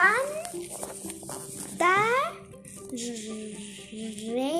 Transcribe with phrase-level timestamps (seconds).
[0.00, 0.16] Gun
[2.90, 4.59] the rain.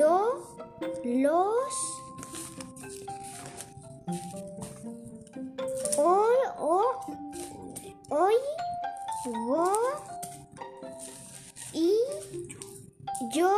[0.00, 0.56] Do,
[1.04, 1.74] los,
[5.98, 7.00] hoy, o,
[8.08, 8.34] hoy,
[9.46, 9.74] go,
[11.74, 11.92] y,
[13.34, 13.52] yo,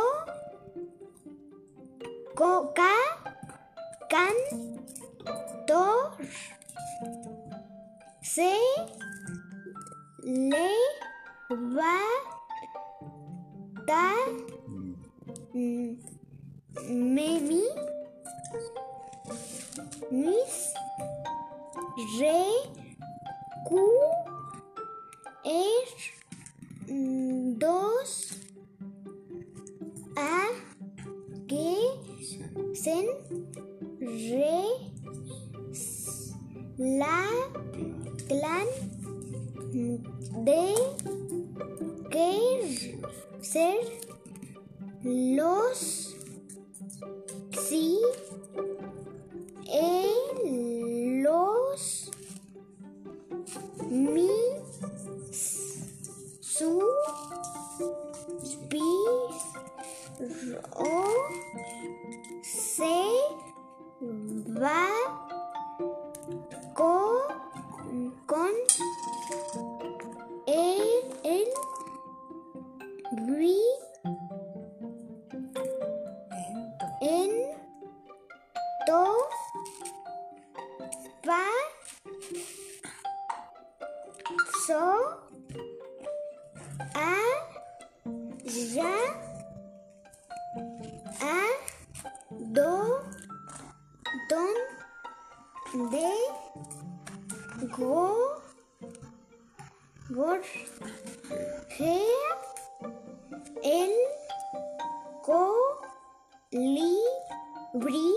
[2.35, 2.91] co, ca,
[4.09, 4.35] can,
[5.65, 6.17] tor,
[8.21, 8.53] se,
[10.23, 10.71] le,
[11.49, 11.99] va,
[13.87, 14.11] ta,
[15.53, 16.12] mm,
[16.81, 17.63] me, mi,
[20.11, 20.73] mis,
[22.19, 22.45] re,
[23.65, 23.81] cu,
[25.43, 25.87] er,
[27.57, 28.39] dos,
[30.15, 30.47] a,
[31.47, 31.77] que,
[32.73, 33.05] sen,
[33.99, 34.63] re,
[36.77, 37.29] la,
[38.27, 38.67] clan,
[40.43, 40.73] de,
[42.09, 43.01] que,
[43.41, 43.77] ser,
[45.03, 46.12] los,
[47.51, 47.99] si,
[49.67, 52.11] el, los,
[53.89, 54.29] mi,
[55.31, 56.81] su,
[58.69, 58.81] pi,
[60.19, 61.03] ro,
[62.41, 63.05] se,
[64.59, 64.87] va,
[66.75, 67.21] co,
[68.25, 68.51] con,
[86.95, 87.15] a,
[88.75, 88.95] ya,
[91.21, 91.37] a,
[92.51, 92.99] do,
[94.29, 94.57] don,
[95.91, 96.11] de,
[97.77, 98.41] go,
[100.09, 100.41] gor,
[101.77, 102.01] ge,
[103.63, 103.95] el,
[105.23, 105.41] co,
[106.51, 106.95] li,
[107.73, 108.11] bri,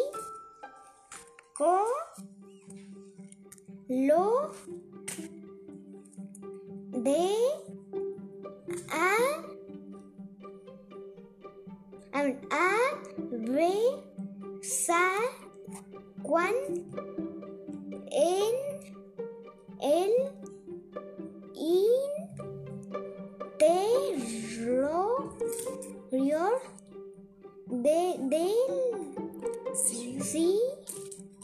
[1.54, 1.84] co,
[3.88, 4.50] lo,
[6.90, 7.45] de,
[19.80, 20.12] el,
[21.54, 21.84] in,
[23.58, 25.32] te, ro,
[26.10, 26.60] rior,
[27.66, 28.54] de, del,
[29.74, 30.60] si,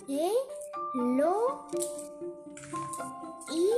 [0.09, 0.31] e,
[0.95, 1.67] lo,
[3.51, 3.71] i,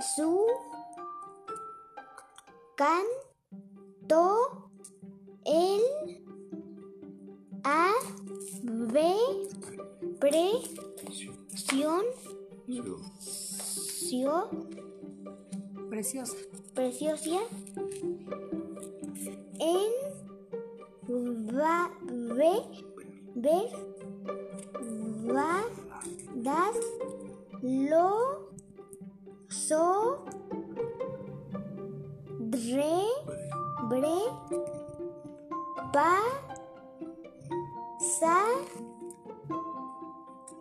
[0.00, 0.46] su,
[2.76, 3.04] can,
[4.08, 4.70] to,
[5.44, 5.82] el,
[7.64, 7.92] a,
[8.62, 9.14] ve,
[10.20, 10.50] pre,
[11.54, 12.04] sion,
[13.18, 14.50] sio,
[15.88, 16.36] Preciosa.
[16.74, 17.40] preciosa,
[19.58, 19.92] en,
[21.56, 21.90] va,
[22.34, 22.52] ve,
[23.34, 23.95] ver,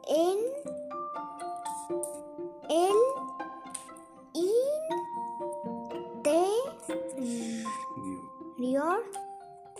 [0.08, 0.38] en,
[2.70, 3.00] el,
[4.34, 4.52] in,
[6.24, 6.46] te,
[8.58, 9.04] rior,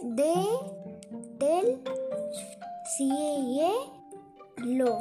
[0.02, 0.34] de,
[1.40, 1.84] del,
[2.98, 3.72] sie,
[4.58, 4.98] lo.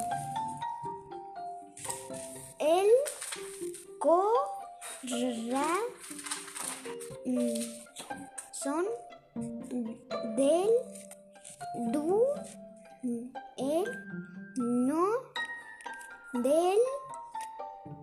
[2.59, 2.87] El,
[3.99, 4.31] co,
[5.51, 5.67] ra,
[8.51, 8.85] son,
[10.35, 10.69] del,
[11.91, 12.23] du,
[13.57, 13.85] el,
[14.57, 15.07] no,
[16.33, 16.79] del,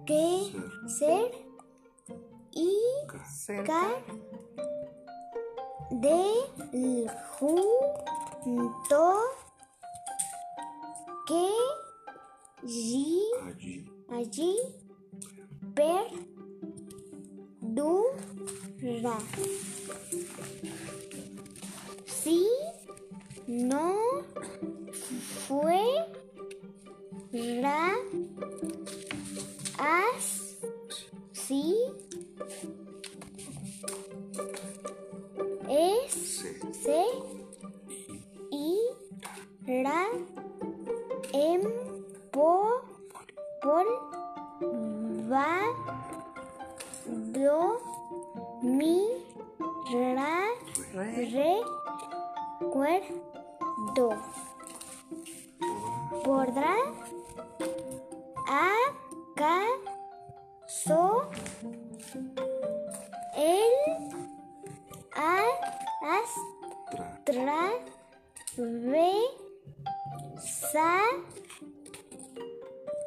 [0.07, 0.53] que,
[0.87, 1.33] ser,
[2.53, 2.77] y,
[3.65, 4.05] car,
[5.91, 6.25] de,
[6.73, 7.57] l, ju,
[8.89, 9.21] to,
[11.27, 11.49] que,
[12.63, 13.21] Allí.
[14.11, 14.57] allí,
[27.63, 27.95] ra,
[29.79, 30.59] as,
[31.33, 31.77] si,
[35.69, 36.45] es,
[36.83, 37.05] Se.
[38.51, 38.81] y,
[39.67, 40.09] ra,
[41.33, 41.63] em,
[42.33, 42.81] po,
[43.63, 43.87] pol,
[45.31, 45.55] va,
[47.07, 47.79] do,
[48.63, 49.07] mi,
[49.93, 50.49] ra,
[50.95, 51.31] Re.
[51.31, 51.61] re,
[52.73, 53.03] cuer,
[53.95, 54.11] do.
[56.25, 56.77] Podrá,
[68.57, 69.13] ve,
[70.39, 71.01] sa,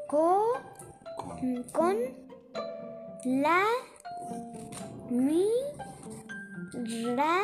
[0.07, 0.53] co,
[1.27, 1.63] Con.
[1.71, 1.97] con,
[3.25, 3.63] la,
[5.09, 5.45] mi,
[7.15, 7.41] ra,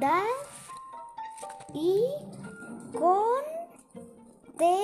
[0.00, 0.22] da,
[1.72, 2.04] y,
[2.92, 3.42] con,
[4.58, 4.76] te,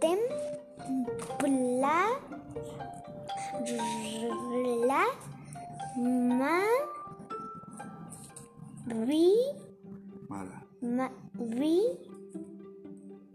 [0.00, 0.18] Tem.
[0.18, 0.18] tem,
[1.38, 2.20] pla,
[4.86, 5.04] la,
[5.96, 6.62] ma,
[8.86, 9.59] ma,
[11.50, 11.82] vi,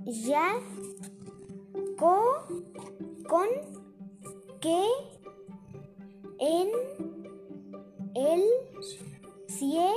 [0.06, 0.60] ya,
[1.98, 2.48] co,
[3.28, 3.48] con,
[4.62, 4.84] que,
[6.40, 6.70] en,
[8.16, 8.44] el,
[9.48, 9.88] sie,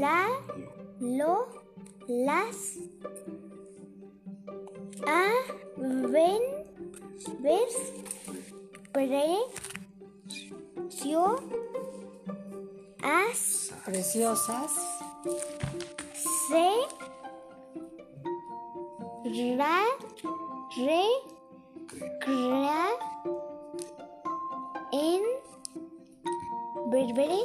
[0.00, 0.28] la,
[1.00, 1.46] lo,
[2.08, 2.78] las,
[5.06, 5.28] a,
[5.76, 6.42] ven,
[7.40, 7.76] ves,
[8.92, 9.38] pre,
[10.88, 11.36] cio,
[13.02, 14.70] as, Preciosas.
[16.52, 16.68] Se,
[19.56, 19.78] ra,
[20.76, 21.06] re,
[22.20, 22.88] cra,
[24.92, 25.22] en,
[26.90, 27.40] berbere,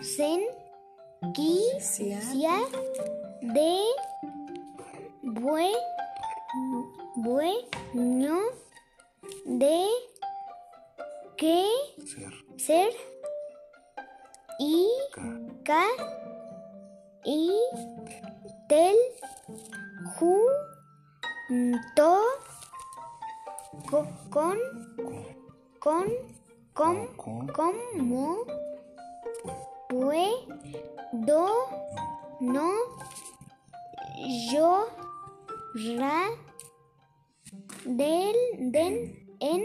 [0.00, 0.40] sen,
[1.34, 2.20] ki, Sia.
[3.42, 3.72] de,
[5.22, 5.68] bue,
[7.16, 7.52] bue,
[7.92, 8.38] ño,
[9.44, 9.78] de,
[11.36, 11.66] que,
[12.06, 12.32] Ser.
[12.56, 12.92] ser,
[14.58, 14.88] y,
[15.64, 15.84] Ca,
[17.24, 17.50] y,
[18.68, 18.94] tel,
[20.18, 20.36] ju,
[21.96, 22.20] to,
[23.90, 24.58] co- con,
[25.80, 26.04] Con.
[26.74, 27.16] con, Con.
[27.16, 28.44] com, como,
[29.88, 30.28] pue,
[31.12, 31.48] do,
[32.40, 32.70] no,
[34.52, 34.86] yo,
[35.98, 36.28] ra,
[37.86, 38.36] del,
[38.72, 39.62] den, en,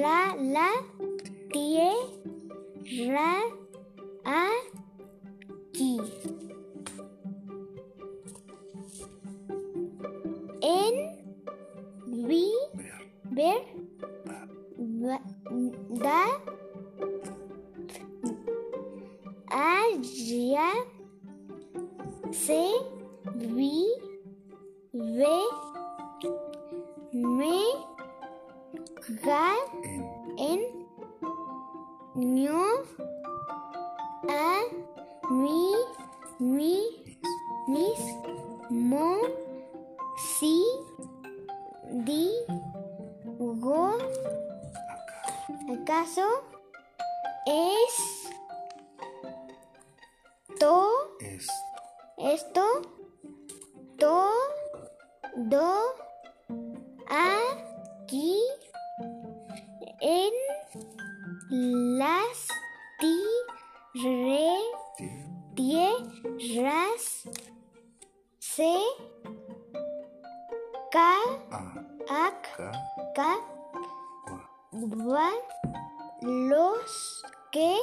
[0.00, 0.68] la, la,
[1.52, 1.90] tie,
[2.86, 3.42] ra,
[4.24, 4.48] a,
[5.72, 6.00] ki.
[10.60, 10.94] En,
[12.06, 12.46] vi,
[13.30, 13.60] Ver.
[14.14, 14.38] ver,
[14.78, 15.20] va-
[15.90, 16.24] da,
[19.50, 20.70] allá,
[22.30, 22.62] se,
[23.34, 23.84] vi,
[24.92, 25.38] ve,
[27.12, 27.60] me,
[29.22, 29.54] ga,
[30.38, 30.60] En.
[32.14, 32.75] en,
[47.46, 48.28] es,
[50.58, 51.46] to, Es.
[52.18, 52.62] esto,
[53.98, 54.28] to,
[55.36, 55.94] do,
[57.08, 58.42] aquí,
[60.00, 60.32] en,
[61.98, 62.48] las,
[62.98, 63.16] ti,
[63.94, 64.48] re,
[64.96, 65.26] Tie.
[65.54, 67.28] tie, ras,
[68.38, 68.74] se,
[70.90, 71.14] ca,
[72.08, 72.48] ac,
[73.14, 73.38] Ca.
[74.72, 75.30] va,
[76.22, 77.76] los, que,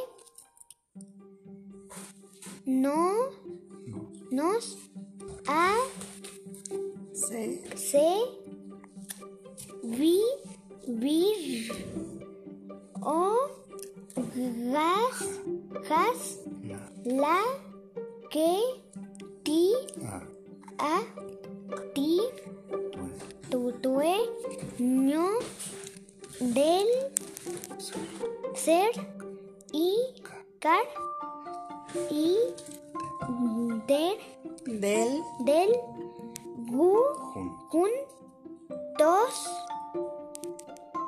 [2.65, 3.13] no,
[4.31, 4.43] No.
[4.43, 4.77] nos,
[5.47, 5.75] a,
[7.13, 7.77] Se.
[7.77, 8.07] se,
[9.83, 10.21] vi,
[10.87, 11.71] vir,
[13.01, 13.35] o,
[14.71, 15.39] gas,
[15.89, 16.39] gas,
[17.03, 17.41] la,
[18.31, 18.62] que,
[30.63, 30.85] car,
[32.09, 32.37] y,
[33.85, 34.17] der,
[34.63, 35.21] Del.
[35.39, 35.71] del,
[36.71, 36.97] gu,
[37.33, 37.49] Jun.
[37.69, 37.89] jun,
[38.97, 39.49] dos,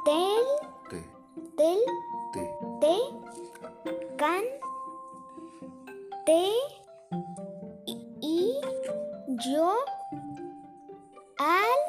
[0.03, 0.45] tel,
[0.89, 1.00] Te.
[1.55, 1.79] tel,
[2.33, 2.41] Te.
[2.81, 2.97] te,
[4.17, 4.43] can,
[6.25, 6.51] te,
[7.85, 8.59] y, y,
[9.53, 9.74] yo,
[11.38, 11.79] al,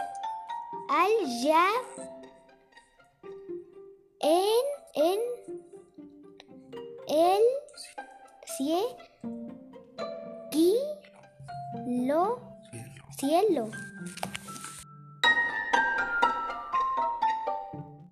[0.88, 1.66] al, ya,
[4.20, 5.20] en, en,
[7.08, 7.55] el,
[8.56, 8.80] cie,
[10.50, 10.72] qui,
[12.06, 12.40] lo,
[13.18, 13.70] Cielo.
[13.70, 13.95] cielo.